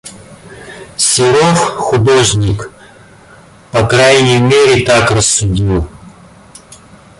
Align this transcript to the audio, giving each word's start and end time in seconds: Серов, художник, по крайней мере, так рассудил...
Серов, 0.97 1.59
художник, 1.77 2.71
по 3.71 3.85
крайней 3.85 4.39
мере, 4.39 4.83
так 4.83 5.11
рассудил... 5.11 5.87